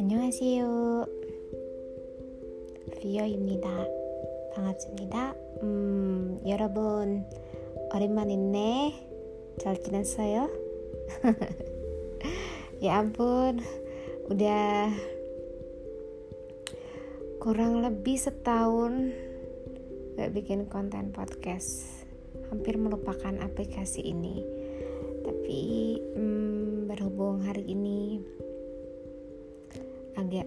안녕하세요. 0.00 1.06
비어입니다. 3.00 3.68
반갑습니다. 4.54 5.34
음, 5.62 6.40
여러분 6.46 7.24
오랜만이네. 7.94 8.94
잘 9.60 9.82
지냈어요? 9.82 10.48
ya 12.80 13.02
ampun, 13.02 13.58
udah 14.30 14.94
kurang 17.42 17.82
lebih 17.82 18.14
setahun 18.14 19.12
gak 20.14 20.30
bikin 20.30 20.70
konten 20.70 21.10
podcast. 21.10 22.01
Hampir 22.53 22.77
melupakan 22.77 23.33
aplikasi 23.41 24.13
ini. 24.13 24.45
Tapi 25.25 25.97
hmm, 26.13 26.85
berhubung 26.85 27.41
hari 27.41 27.65
ini 27.65 28.21
agak 30.13 30.45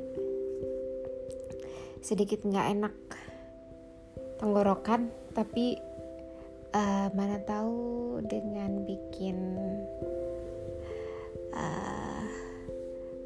sedikit 1.98 2.46
nggak 2.46 2.70
enak 2.78 2.94
tenggorokan 4.38 5.10
tapi 5.34 5.82
uh, 6.70 7.10
mana 7.10 7.42
tahu 7.42 8.22
dengan 8.22 8.86
bikin 8.86 9.58
uh, 11.58 12.22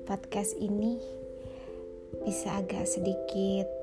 podcast 0.09 0.57
ini 0.57 0.97
bisa 2.25 2.65
agak 2.65 2.89
sedikit 2.89 3.80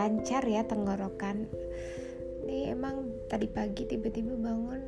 lancar 0.00 0.40
ya 0.48 0.64
tenggorokan. 0.64 1.44
Ini 2.48 2.72
emang 2.72 3.28
tadi 3.28 3.44
pagi 3.52 3.84
tiba-tiba 3.84 4.32
bangun. 4.32 4.80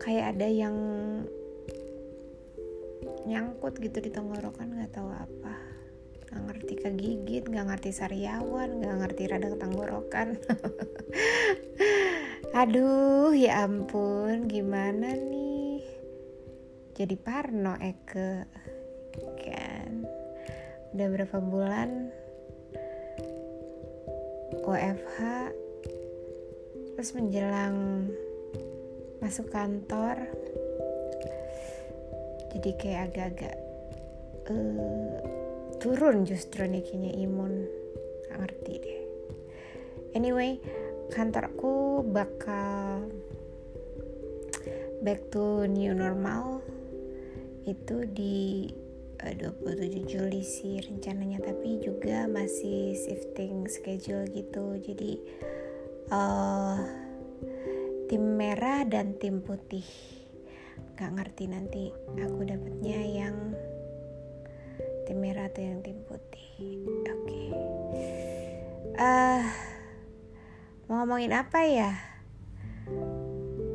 Kayak 0.00 0.24
ada 0.32 0.48
yang 0.48 0.76
nyangkut 3.28 3.76
gitu 3.76 4.00
di 4.00 4.08
tenggorokan 4.08 4.72
nggak 4.72 4.96
tahu 4.96 5.12
apa. 5.12 5.54
Nggak 6.32 6.42
ngerti 6.48 6.74
kegigit 6.80 7.44
nggak 7.44 7.66
ngerti 7.76 7.90
sariawan 7.92 8.80
nggak 8.80 8.96
ngerti 9.04 9.22
radang 9.28 9.60
tenggorokan. 9.60 10.40
Aduh 12.64 13.36
ya 13.36 13.68
ampun 13.68 14.48
gimana 14.48 15.12
nih? 15.12 15.84
Jadi 16.96 17.14
parno 17.20 17.76
Eke. 17.76 18.48
Kan 19.44 20.08
udah 20.94 21.06
berapa 21.12 21.36
bulan? 21.42 21.90
OFH 24.68 25.16
terus 26.92 27.14
menjelang 27.14 28.10
masuk 29.22 29.48
kantor 29.48 30.28
jadi 32.58 32.70
kayak 32.80 33.02
agak-agak 33.12 33.56
uh, 34.50 35.16
turun 35.78 36.24
justru 36.24 36.64
nih 36.64 36.82
kayaknya 36.82 37.12
imun. 37.28 37.68
Gak 38.26 38.38
ngerti 38.40 38.72
deh. 38.82 39.00
Anyway 40.16 40.58
kantorku 41.12 42.04
bakal 42.08 43.04
back 45.04 45.28
to 45.28 45.68
new 45.68 45.92
normal. 45.92 46.64
Itu 47.68 48.08
di 48.08 48.72
27 49.18 50.06
Juli 50.06 50.42
sih 50.46 50.78
rencananya 50.78 51.42
tapi 51.42 51.82
juga 51.82 52.30
masih 52.30 52.94
shifting 52.94 53.66
schedule 53.66 54.24
gitu. 54.30 54.78
Jadi 54.78 55.18
uh, 56.14 56.78
tim 58.06 58.24
merah 58.38 58.86
dan 58.86 59.18
tim 59.18 59.42
putih. 59.42 59.84
Gak 60.94 61.14
ngerti 61.14 61.44
nanti 61.50 61.90
aku 62.18 62.40
dapetnya 62.46 62.98
yang 63.02 63.36
tim 65.06 65.18
merah 65.18 65.50
atau 65.50 65.62
yang 65.62 65.82
tim 65.82 65.98
putih. 66.06 66.86
Oke. 67.06 67.12
Okay. 67.22 67.46
uh, 68.98 69.44
mau 70.86 71.02
ngomongin 71.02 71.34
apa 71.34 71.60
ya? 71.66 71.92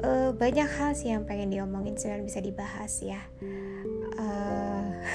Uh, 0.03 0.35
banyak 0.35 0.67
hal 0.67 0.91
sih 0.97 1.15
yang 1.15 1.23
pengen 1.23 1.53
diomongin 1.53 1.95
sebenarnya 1.95 2.27
bisa 2.27 2.41
dibahas 2.43 2.93
ya. 2.99 3.21
Uh, 4.19 4.32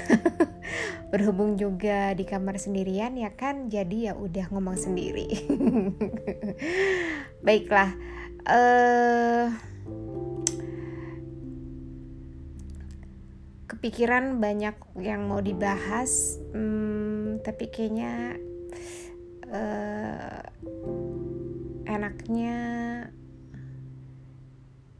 berhubung 1.11 1.57
juga 1.57 2.13
di 2.13 2.25
kamar 2.25 2.57
sendirian 2.57 3.17
ya 3.17 3.33
kan? 3.33 3.69
Jadi 3.69 4.09
ya 4.09 4.13
udah 4.17 4.49
ngomong 4.53 4.77
sendiri. 4.77 5.27
Baiklah 7.45 7.93
uh, 8.49 9.45
kepikiran 13.69 14.41
banyak 14.41 14.75
yang 14.99 15.29
mau 15.29 15.39
dibahas 15.39 16.41
hmm, 16.51 17.45
tapi 17.45 17.69
kayaknya 17.69 18.35
uh, 19.53 20.41
enaknya 21.85 22.57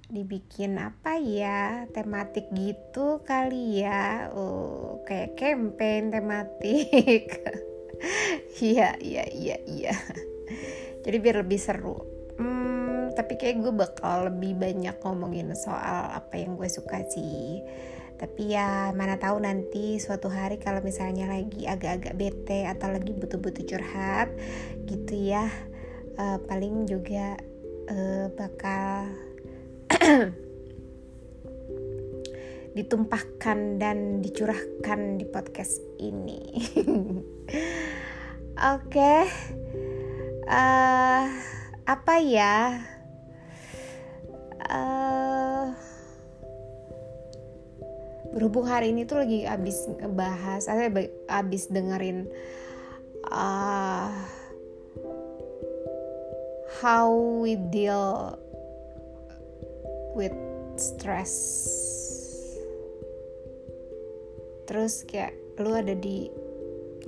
dibikin 0.10 0.82
apa 0.82 1.22
ya 1.22 1.86
tematik 1.94 2.50
gitu 2.54 3.22
kali 3.24 3.86
ya. 3.86 4.34
Oh 4.34 5.02
kayak 5.06 5.38
campaign 5.38 6.12
tematik. 6.14 7.26
Iya 8.64 8.96
iya 9.04 9.28
iya 9.28 9.60
iya. 9.68 9.92
Jadi 11.04 11.20
biar 11.20 11.44
lebih 11.44 11.60
seru. 11.60 12.00
Tapi 13.20 13.36
kayak 13.36 13.60
gue 13.60 13.74
bakal 13.76 14.32
lebih 14.32 14.56
banyak 14.56 14.96
ngomongin 15.04 15.52
soal 15.52 16.16
apa 16.16 16.40
yang 16.40 16.56
gue 16.56 16.72
suka 16.72 17.04
sih. 17.12 17.60
Tapi 18.16 18.56
ya 18.56 18.96
mana 18.96 19.20
tahu 19.20 19.44
nanti 19.44 20.00
suatu 20.00 20.32
hari 20.32 20.56
kalau 20.56 20.80
misalnya 20.80 21.28
lagi 21.28 21.68
agak-agak 21.68 22.16
bete 22.16 22.64
atau 22.64 22.88
lagi 22.88 23.12
butuh-butuh 23.12 23.68
curhat 23.68 24.32
gitu 24.88 25.36
ya. 25.36 25.52
Uh, 26.16 26.40
paling 26.48 26.88
juga 26.88 27.36
uh, 27.92 28.32
bakal 28.40 29.12
ditumpahkan 32.80 33.82
dan 33.82 34.24
dicurahkan 34.24 35.20
di 35.20 35.26
podcast 35.28 35.84
ini 36.00 36.40
oke 38.72 38.88
okay. 38.88 39.28
uh, 40.48 40.56
eh, 40.56 41.26
apa 41.84 42.16
ya 42.24 42.80
uh, 44.70 45.68
berhubung 48.30 48.70
hari 48.70 48.94
ini 48.94 49.10
tuh 49.10 49.26
lagi 49.26 49.44
abis 49.44 49.90
ngebahas, 49.90 50.62
saya 50.62 50.88
abis 51.28 51.68
dengerin 51.74 52.30
uh, 53.34 54.14
how 56.80 57.10
we 57.42 57.58
deal 57.74 58.38
with 60.16 60.34
stress. 60.80 61.34
Terus 64.70 65.04
kayak 65.10 65.34
lu 65.60 65.74
ada 65.74 65.98
di 65.98 66.30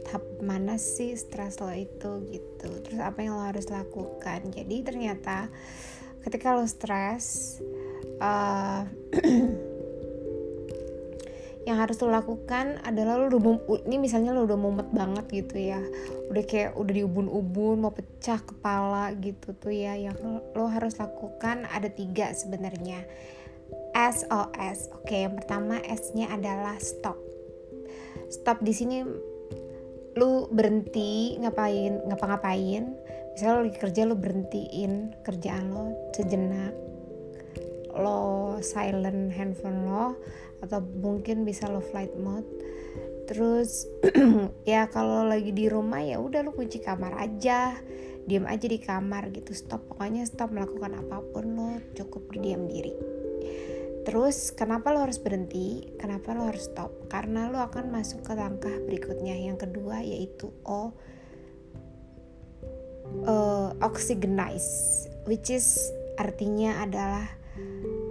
tahap 0.04 0.26
mana 0.42 0.76
sih 0.82 1.14
stres 1.14 1.62
lo 1.62 1.70
itu 1.72 2.26
gitu. 2.28 2.70
Terus 2.84 3.00
apa 3.00 3.22
yang 3.22 3.38
lo 3.38 3.46
harus 3.46 3.70
lakukan? 3.70 4.50
Jadi 4.50 4.82
ternyata 4.82 5.48
ketika 6.26 6.58
lo 6.58 6.66
stres 6.66 7.58
uh, 8.20 8.86
yang 11.62 11.78
harus 11.78 12.02
lo 12.02 12.10
lakukan 12.10 12.82
adalah 12.82 13.22
lo 13.22 13.30
udah 13.30 13.42
ini 13.86 14.02
misalnya 14.02 14.34
lo 14.34 14.50
udah 14.50 14.58
mumet 14.58 14.90
banget 14.90 15.26
gitu 15.30 15.62
ya. 15.62 15.82
Udah 16.34 16.44
kayak 16.46 16.74
udah 16.74 16.94
diubun-ubun 16.94 17.86
mau 17.86 17.94
pecah 17.94 18.42
kepala 18.42 19.14
gitu 19.22 19.54
tuh 19.54 19.70
ya. 19.70 19.94
Yang 19.94 20.42
lo 20.58 20.66
harus 20.66 20.98
lakukan 20.98 21.70
ada 21.70 21.86
tiga 21.94 22.34
sebenarnya. 22.34 23.06
SOS 23.94 24.90
oke 24.96 25.14
yang 25.14 25.38
pertama 25.38 25.78
S-nya 25.86 26.34
adalah 26.34 26.82
stop. 26.82 27.20
Stop 28.34 28.64
di 28.66 28.74
sini 28.74 29.06
lu 30.18 30.50
berhenti 30.50 31.38
ngapain 31.38 32.10
ngapa-ngapain. 32.10 32.84
Misalnya 33.38 33.54
lo 33.54 33.62
lagi 33.70 33.78
kerja 33.78 34.02
lo 34.10 34.16
berhentiin 34.18 35.24
kerjaan 35.24 35.66
lo 35.72 35.94
sejenak 36.18 36.74
lo 37.96 38.56
silent 38.64 39.32
handphone 39.36 39.88
lo 39.88 40.16
atau 40.62 40.80
mungkin 40.82 41.44
bisa 41.44 41.68
lo 41.68 41.82
flight 41.82 42.14
mode. 42.20 42.48
Terus 43.28 43.88
ya 44.72 44.92
kalau 44.92 45.24
lagi 45.24 45.56
di 45.56 45.72
rumah 45.72 46.04
ya 46.04 46.20
udah 46.20 46.44
lo 46.46 46.52
kunci 46.52 46.80
kamar 46.80 47.18
aja. 47.18 47.76
Diam 48.22 48.46
aja 48.46 48.70
di 48.70 48.78
kamar 48.78 49.34
gitu 49.34 49.52
stop. 49.52 49.88
Pokoknya 49.90 50.24
stop 50.30 50.54
melakukan 50.54 50.94
apa 50.94 51.26
pun 51.34 51.46
lo 51.58 51.70
cukup 51.98 52.30
berdiam 52.30 52.70
diri. 52.70 52.94
Terus 54.02 54.54
kenapa 54.54 54.94
lo 54.94 55.06
harus 55.06 55.22
berhenti? 55.22 55.86
Kenapa 55.98 56.34
lo 56.34 56.50
harus 56.50 56.70
stop? 56.70 57.10
Karena 57.10 57.50
lo 57.50 57.62
akan 57.62 57.94
masuk 57.94 58.26
ke 58.26 58.34
langkah 58.34 58.74
berikutnya. 58.86 59.38
Yang 59.38 59.70
kedua 59.70 60.02
yaitu 60.06 60.54
O 60.66 60.94
oxygenize 63.82 65.06
which 65.28 65.52
is 65.52 65.92
artinya 66.16 66.82
adalah 66.86 67.41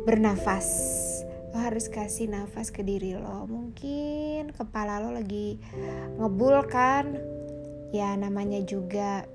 bernafas. 0.04 0.68
Lo 1.50 1.58
harus 1.58 1.90
kasih 1.90 2.30
nafas 2.30 2.70
ke 2.70 2.86
diri 2.86 3.18
lo. 3.18 3.46
Mungkin 3.50 4.54
kepala 4.54 5.02
lo 5.02 5.10
lagi 5.14 5.58
ngebul 6.16 6.66
kan? 6.70 7.18
Ya 7.90 8.14
namanya 8.14 8.62
juga 8.62 9.26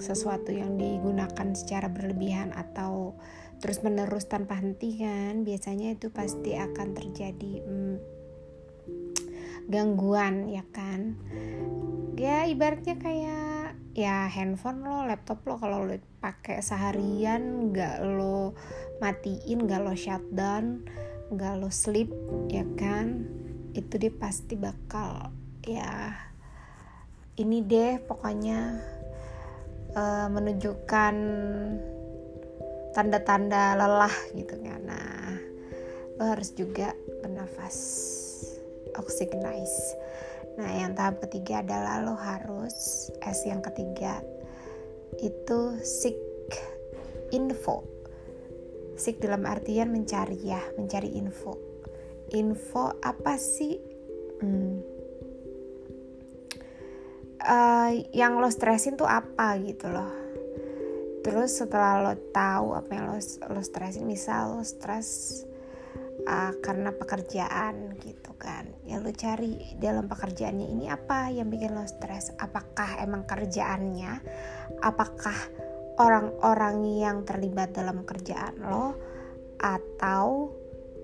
sesuatu 0.00 0.50
yang 0.50 0.80
digunakan 0.80 1.54
secara 1.54 1.86
berlebihan 1.92 2.50
atau 2.56 3.14
terus 3.60 3.84
menerus 3.84 4.26
tanpa 4.26 4.56
henti 4.58 4.96
kan? 4.98 5.44
Biasanya 5.44 5.94
itu 5.94 6.08
pasti 6.08 6.56
akan 6.56 6.88
terjadi 6.96 7.52
hmm, 7.60 7.96
gangguan 9.68 10.48
ya 10.48 10.64
kan? 10.72 11.20
Ya 12.16 12.48
ibaratnya 12.48 12.96
kayak 13.00 13.59
ya 13.90 14.30
handphone 14.30 14.86
lo 14.86 15.02
laptop 15.02 15.42
lo 15.50 15.58
kalau 15.58 15.82
lo 15.82 15.98
pakai 16.22 16.62
seharian 16.62 17.74
nggak 17.74 18.06
lo 18.06 18.54
matiin 19.02 19.66
nggak 19.66 19.82
lo 19.82 19.94
shutdown 19.98 20.86
nggak 21.30 21.54
lo 21.58 21.70
sleep 21.70 22.10
ya 22.50 22.66
kan? 22.78 23.26
Itu 23.74 23.98
dia 24.02 24.10
pasti 24.10 24.58
bakal 24.58 25.30
ya 25.62 26.14
ini 27.38 27.62
deh 27.62 28.02
pokoknya 28.02 28.82
uh, 29.94 30.26
menunjukkan 30.26 31.14
tanda-tanda 32.90 33.78
lelah 33.78 34.14
gitu 34.34 34.58
kan. 34.58 34.80
Nah 34.82 35.34
lo 36.18 36.24
harus 36.36 36.52
juga 36.52 36.92
bernafas 37.22 37.76
oxygenize 38.98 39.94
nah 40.58 40.70
yang 40.72 40.98
tahap 40.98 41.22
ketiga 41.28 41.62
adalah 41.62 42.02
lo 42.02 42.14
harus 42.18 43.08
S 43.22 43.46
yang 43.46 43.62
ketiga 43.62 44.22
itu 45.18 45.60
seek 45.82 46.16
info. 47.34 47.82
Seek 48.94 49.18
dalam 49.18 49.48
artian 49.48 49.90
mencari 49.90 50.38
ya 50.38 50.60
mencari 50.76 51.16
info. 51.16 51.56
Info 52.30 52.94
apa 53.02 53.34
sih? 53.36 53.76
Hmm. 54.40 54.80
uh, 57.44 57.92
yang 58.16 58.40
lo 58.40 58.48
stresin 58.48 58.96
tuh 58.96 59.08
apa 59.08 59.56
gitu 59.60 59.88
loh. 59.88 60.12
Terus 61.20 61.60
setelah 61.60 62.00
lo 62.00 62.14
tahu 62.32 62.72
apa 62.72 62.90
yang 62.96 63.12
lo 63.12 63.18
lo 63.52 63.60
stresin 63.60 64.08
misal 64.08 64.56
lo 64.56 64.64
stres 64.64 65.44
uh, 66.30 66.52
karena 66.62 66.94
pekerjaan 66.94 67.98
gitu 67.98 68.32
kan. 68.38 68.70
Ya 68.86 69.02
lo 69.02 69.10
cari 69.10 69.74
dalam 69.82 70.06
pekerjaannya 70.06 70.66
ini 70.70 70.86
apa 70.86 71.34
yang 71.34 71.50
bikin 71.50 71.74
lo 71.74 71.82
stres? 71.90 72.30
Apakah 72.38 73.02
emang 73.02 73.26
kerjaannya? 73.26 74.22
Apakah 74.80 75.36
orang-orang 75.98 76.86
yang 77.02 77.26
terlibat 77.26 77.74
dalam 77.74 78.06
kerjaan 78.06 78.62
lo? 78.62 78.94
Atau 79.58 80.54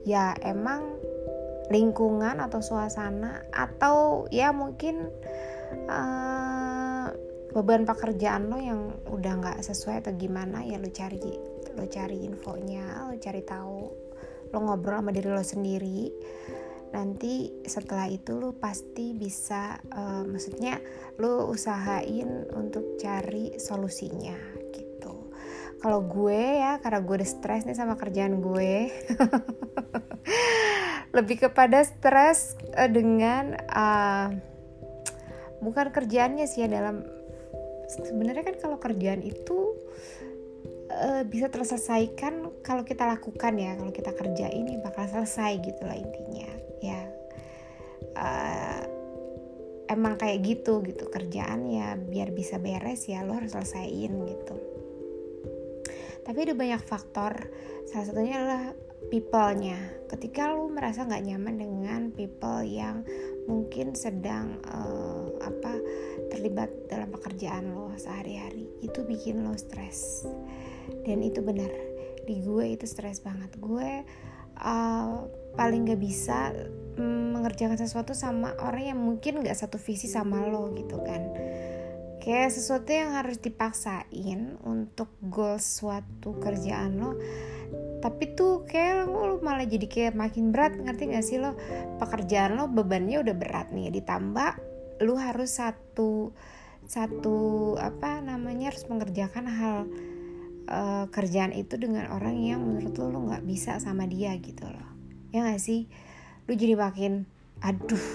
ya 0.06 0.32
emang 0.40 1.02
lingkungan 1.68 2.38
atau 2.38 2.62
suasana? 2.62 3.42
Atau 3.50 4.30
ya 4.30 4.54
mungkin 4.54 5.10
uh, 5.90 7.10
beban 7.50 7.82
pekerjaan 7.82 8.46
lo 8.46 8.62
yang 8.62 8.94
udah 9.10 9.32
nggak 9.42 9.58
sesuai 9.66 10.06
atau 10.06 10.14
gimana? 10.14 10.62
Ya 10.62 10.78
lo 10.78 10.88
cari 10.88 11.56
lo 11.76 11.84
cari 11.92 12.24
infonya 12.24 13.04
lo 13.04 13.20
cari 13.20 13.44
tahu 13.44 14.05
lo 14.50 14.58
ngobrol 14.62 15.02
sama 15.02 15.10
diri 15.14 15.28
lo 15.30 15.44
sendiri. 15.44 16.10
Nanti 16.94 17.50
setelah 17.66 18.06
itu 18.08 18.38
lo 18.38 18.56
pasti 18.56 19.12
bisa 19.12 19.76
uh, 19.92 20.22
maksudnya 20.24 20.78
lo 21.20 21.50
usahain 21.50 22.46
untuk 22.54 22.96
cari 22.96 23.58
solusinya 23.58 24.36
gitu. 24.72 25.30
Kalau 25.82 26.06
gue 26.06 26.62
ya 26.62 26.78
karena 26.80 27.04
gue 27.04 27.14
udah 27.20 27.30
stres 27.30 27.68
nih 27.68 27.76
sama 27.76 27.98
kerjaan 27.98 28.40
gue 28.40 28.90
lebih 31.16 31.48
kepada 31.48 31.84
stres 31.84 32.56
uh, 32.76 32.88
dengan 32.88 33.56
uh, 33.72 34.28
bukan 35.60 35.90
kerjaannya 35.90 36.44
sih 36.44 36.64
ya 36.64 36.68
dalam 36.68 37.04
sebenarnya 37.86 38.44
kan 38.44 38.56
kalau 38.58 38.78
kerjaan 38.82 39.22
itu 39.22 39.74
uh, 40.90 41.22
bisa 41.26 41.50
terselesaikan 41.50 42.62
kalau 42.62 42.82
kita 42.82 43.06
lakukan 43.06 43.54
ya 43.58 43.74
kalau 43.78 43.92
kita 43.92 44.12
kerja 44.14 44.46
ini 44.50 44.78
bakal 44.80 45.06
selesai 45.06 45.58
gitu 45.62 45.82
lah 45.86 45.96
intinya 45.98 46.50
ya. 46.82 47.00
Uh, 48.16 48.82
emang 49.86 50.18
kayak 50.18 50.42
gitu 50.42 50.82
gitu 50.82 51.06
kerjaan 51.06 51.70
ya 51.70 51.94
biar 51.94 52.34
bisa 52.34 52.58
beres 52.58 53.06
ya 53.06 53.22
lo 53.22 53.34
harus 53.38 53.54
selesaiin 53.54 54.12
gitu. 54.26 54.56
Tapi 56.26 56.38
ada 56.42 56.54
banyak 56.58 56.82
faktor 56.82 57.32
salah 57.86 58.06
satunya 58.10 58.34
adalah 58.42 58.74
people-nya. 59.06 59.78
Ketika 60.10 60.50
lo 60.50 60.66
merasa 60.66 61.06
nggak 61.06 61.22
nyaman 61.22 61.54
dengan 61.54 62.00
people 62.10 62.66
yang 62.66 63.06
mungkin 63.46 63.94
sedang 63.94 64.58
uh, 64.66 65.30
apa 65.38 65.78
terlibat 66.34 66.90
dalam 66.90 67.14
pekerjaan 67.14 67.70
lo 67.70 67.94
sehari-hari 67.94 68.66
itu 68.82 69.06
bikin 69.06 69.46
lo 69.46 69.54
stres 69.54 70.26
dan 71.04 71.18
itu 71.22 71.40
benar. 71.42 71.70
Di 72.26 72.42
gue 72.42 72.74
itu 72.74 72.86
stres 72.88 73.22
banget. 73.22 73.54
Gue 73.58 74.02
uh, 74.58 75.16
paling 75.54 75.88
gak 75.88 76.00
bisa 76.00 76.52
mm, 76.98 77.38
mengerjakan 77.38 77.78
sesuatu 77.78 78.12
sama 78.12 78.56
orang 78.60 78.94
yang 78.94 79.00
mungkin 79.00 79.44
gak 79.44 79.56
satu 79.56 79.78
visi 79.78 80.06
sama 80.10 80.44
lo 80.46 80.72
gitu 80.74 81.00
kan. 81.02 81.22
Kayak 82.22 82.50
sesuatu 82.58 82.90
yang 82.90 83.14
harus 83.14 83.38
dipaksain 83.38 84.58
untuk 84.66 85.14
goal 85.22 85.62
suatu 85.62 86.34
kerjaan 86.42 86.98
lo 86.98 87.12
tapi 87.96 88.38
tuh 88.38 88.62
kayak 88.68 89.08
lo 89.10 89.42
malah 89.42 89.66
jadi 89.66 89.86
kayak 89.88 90.14
makin 90.14 90.54
berat. 90.54 90.78
Ngerti 90.78 91.10
gak 91.10 91.26
sih 91.26 91.42
lo? 91.42 91.58
Pekerjaan 91.98 92.54
lo 92.54 92.70
bebannya 92.70 93.18
udah 93.18 93.34
berat 93.34 93.74
nih. 93.74 93.90
Ditambah 93.90 94.52
lu 95.02 95.18
harus 95.18 95.58
satu 95.60 96.32
satu 96.86 97.74
apa 97.82 98.22
namanya 98.22 98.70
harus 98.70 98.86
mengerjakan 98.86 99.50
hal 99.50 99.78
uh, 100.66 101.06
kerjaan 101.10 101.54
itu 101.54 101.78
dengan 101.78 102.10
orang 102.10 102.36
yang 102.38 102.60
menurut 102.62 102.94
lu 102.98 103.10
lu 103.10 103.20
nggak 103.30 103.44
bisa 103.46 103.78
sama 103.78 104.04
dia 104.06 104.34
gitu 104.38 104.66
loh. 104.66 104.88
Ya 105.34 105.46
gak 105.46 105.62
sih? 105.62 105.90
Lu 106.46 106.54
jadi 106.54 106.78
makin 106.78 107.26
aduh 107.64 108.06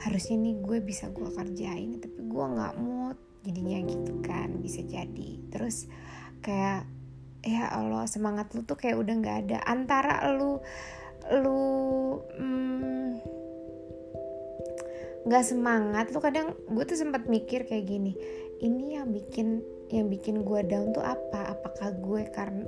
harusnya 0.00 0.36
nih 0.36 0.54
gue 0.60 0.78
bisa 0.84 1.08
gue 1.12 1.28
kerjain 1.28 1.98
tapi 1.98 2.20
gue 2.20 2.44
nggak 2.44 2.74
mood. 2.78 3.16
Jadinya 3.40 3.78
gitu 3.88 4.12
kan 4.20 4.60
bisa 4.60 4.84
jadi. 4.84 5.30
Terus 5.48 5.88
kayak 6.44 6.84
ya 7.40 7.72
Allah 7.72 8.04
semangat 8.04 8.52
lu 8.52 8.62
tuh 8.62 8.76
kayak 8.76 9.00
udah 9.00 9.14
nggak 9.16 9.36
ada. 9.48 9.58
Antara 9.64 10.28
lu 10.34 10.60
lu 11.30 11.62
hmm, 12.36 13.10
nggak 15.28 15.44
semangat 15.44 16.06
lu 16.10 16.18
kadang 16.18 16.56
gue 16.56 16.84
tuh 16.88 16.96
sempat 16.96 17.28
mikir 17.28 17.68
kayak 17.68 17.84
gini 17.84 18.16
ini 18.60 18.96
yang 18.96 19.12
bikin 19.12 19.60
yang 19.90 20.06
bikin 20.10 20.46
gue 20.46 20.60
down 20.66 20.94
tuh 20.94 21.02
apa? 21.02 21.54
Apakah 21.54 21.94
gue 21.98 22.22
karena 22.30 22.66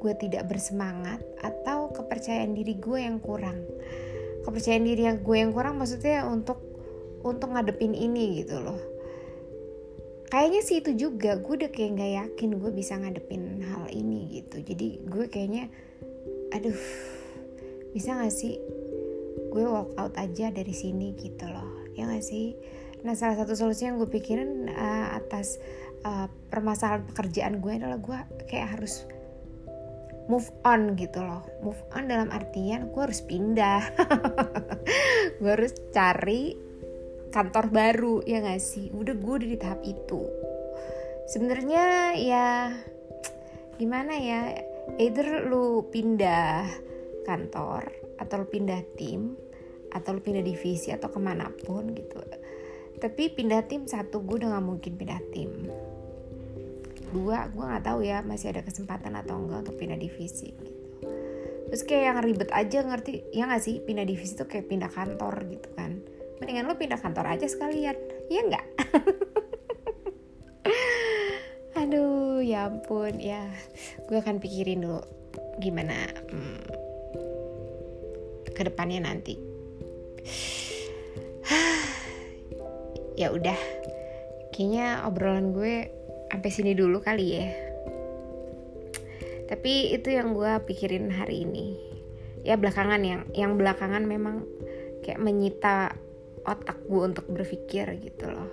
gue 0.00 0.12
tidak 0.16 0.48
bersemangat? 0.48 1.20
Atau 1.44 1.92
kepercayaan 1.92 2.56
diri 2.56 2.76
gue 2.80 2.98
yang 3.04 3.20
kurang? 3.20 3.64
Kepercayaan 4.48 4.84
diri 4.84 5.04
yang 5.04 5.20
gue 5.20 5.36
yang 5.36 5.52
kurang 5.52 5.76
maksudnya 5.76 6.24
untuk 6.24 6.64
untuk 7.22 7.52
ngadepin 7.52 7.92
ini 7.92 8.42
gitu 8.44 8.58
loh. 8.62 8.80
Kayaknya 10.28 10.60
sih 10.60 10.76
itu 10.84 10.92
juga 10.92 11.40
gue 11.40 11.54
udah 11.56 11.72
kayak 11.72 11.90
nggak 11.96 12.12
yakin 12.20 12.50
gue 12.60 12.70
bisa 12.72 13.00
ngadepin 13.00 13.64
hal 13.64 13.88
ini 13.88 14.40
gitu. 14.40 14.60
Jadi 14.60 15.00
gue 15.08 15.24
kayaknya 15.28 15.72
aduh 16.52 16.76
bisa 17.92 18.16
gak 18.16 18.32
sih 18.32 18.60
gue 19.48 19.64
walk 19.64 19.96
out 19.96 20.12
aja 20.20 20.52
dari 20.52 20.72
sini 20.76 21.16
gitu 21.16 21.48
loh? 21.48 21.88
Ya 21.96 22.04
gak 22.08 22.24
sih? 22.24 22.52
Nah 23.02 23.16
salah 23.16 23.40
satu 23.40 23.56
solusi 23.56 23.88
yang 23.88 23.96
gue 23.96 24.10
pikirin 24.10 24.68
uh, 24.68 25.16
atas 25.16 25.56
uh, 26.06 26.26
permasalahan 26.52 27.06
pekerjaan 27.08 27.58
gue 27.58 27.72
adalah 27.78 27.98
gue 27.98 28.18
kayak 28.46 28.78
harus 28.78 29.06
move 30.28 30.46
on 30.62 30.94
gitu 30.94 31.24
loh. 31.24 31.42
Move 31.64 31.80
on 31.96 32.12
dalam 32.12 32.28
artian 32.28 32.92
gue 32.92 33.02
harus 33.02 33.24
pindah. 33.24 33.82
Gue 35.40 35.50
harus 35.54 35.70
cari 35.94 36.56
kantor 37.30 37.70
baru 37.70 38.14
ya 38.26 38.42
gak 38.42 38.58
sih? 38.58 38.90
Udah 38.90 39.14
gue 39.14 39.34
udah 39.38 39.48
di 39.48 39.58
tahap 39.60 39.80
itu. 39.86 40.26
Sebenarnya 41.30 42.16
ya 42.18 42.74
gimana 43.78 44.18
ya? 44.18 44.40
Either 44.98 45.46
lu 45.46 45.86
pindah 45.92 46.66
kantor 47.22 47.86
atau 48.18 48.42
lu 48.42 48.46
pindah 48.48 48.82
tim 48.98 49.36
atau 49.94 50.16
lu 50.16 50.20
pindah 50.20 50.42
divisi 50.42 50.90
atau 50.90 51.08
ke 51.08 51.20
mana 51.22 51.48
pun 51.64 51.94
gitu. 51.94 52.18
Tapi 52.98 53.30
pindah 53.30 53.62
tim 53.70 53.86
satu 53.86 54.20
gue 54.26 54.42
udah 54.42 54.58
gak 54.58 54.66
mungkin 54.66 54.92
pindah 54.98 55.22
tim 55.30 55.70
dua 57.10 57.48
gue 57.52 57.64
nggak 57.64 57.84
tahu 57.84 58.00
ya 58.04 58.20
masih 58.22 58.52
ada 58.52 58.62
kesempatan 58.64 59.16
atau 59.16 59.36
enggak 59.36 59.68
untuk 59.68 59.76
pindah 59.80 59.98
divisi 59.98 60.52
gitu. 60.52 60.72
Terus 61.68 61.82
kayak 61.84 62.04
yang 62.08 62.18
ribet 62.24 62.50
aja 62.52 62.80
ngerti 62.80 63.28
ya 63.32 63.44
nggak 63.44 63.62
sih? 63.62 63.80
Pindah 63.84 64.08
divisi 64.08 64.32
tuh 64.36 64.48
kayak 64.48 64.72
pindah 64.72 64.88
kantor 64.88 65.44
gitu 65.52 65.68
kan. 65.76 66.00
Mendingan 66.40 66.70
lo 66.70 66.78
pindah 66.78 67.00
kantor 67.00 67.34
aja 67.36 67.46
sekalian 67.50 67.96
ya 68.32 68.40
nggak? 68.46 68.66
Ampun 72.68 73.16
ya. 73.16 73.48
Gue 74.04 74.20
akan 74.20 74.44
pikirin 74.44 74.84
dulu 74.84 75.00
gimana 75.56 76.04
hmm, 76.28 76.60
ke 78.52 78.62
depannya 78.68 79.08
nanti. 79.08 79.34
Ya 83.18 83.34
udah 83.34 83.58
kayaknya 84.54 85.02
obrolan 85.02 85.50
gue 85.50 85.90
sampai 86.28 86.50
sini 86.52 86.72
dulu 86.76 87.00
kali 87.00 87.26
ya. 87.34 87.48
Tapi 89.48 89.96
itu 89.96 90.12
yang 90.12 90.36
gue 90.36 90.52
pikirin 90.68 91.08
hari 91.08 91.48
ini. 91.48 91.74
Ya 92.44 92.54
belakangan 92.60 93.00
yang 93.00 93.22
yang 93.32 93.56
belakangan 93.56 94.04
memang 94.04 94.44
kayak 95.00 95.18
menyita 95.18 95.96
otak 96.44 96.84
gue 96.84 97.02
untuk 97.02 97.26
berpikir 97.32 97.96
gitu 98.04 98.28
loh. 98.28 98.48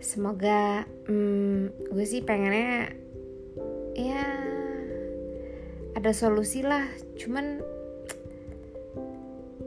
Semoga 0.00 0.88
hmm, 1.08 1.92
gue 1.92 2.04
sih 2.08 2.24
pengennya 2.24 2.92
ya 3.92 4.24
ada 5.92 6.10
solusi 6.16 6.64
lah. 6.64 6.88
Cuman 7.20 7.60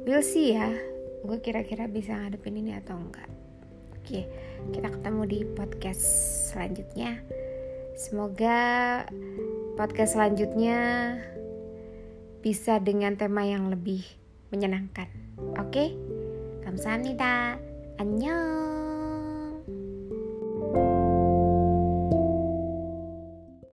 we'll 0.03 0.25
see 0.25 0.57
ya. 0.57 0.73
Gue 1.21 1.37
kira-kira 1.41 1.85
bisa 1.85 2.17
ngadepin 2.17 2.57
ini 2.57 2.73
atau 2.73 2.97
enggak 2.97 3.36
oke 4.07 4.23
kita 4.71 4.87
ketemu 4.87 5.21
di 5.27 5.39
podcast 5.51 5.99
selanjutnya. 6.55 7.19
Semoga 7.99 8.59
podcast 9.75 10.15
selanjutnya 10.15 10.79
bisa 12.39 12.79
dengan 12.79 13.19
tema 13.19 13.43
yang 13.43 13.67
lebih 13.67 14.07
menyenangkan. 14.47 15.11
Oke 15.59 15.91
kamsahamnida. 16.63 17.59
Annyeong 17.99 18.76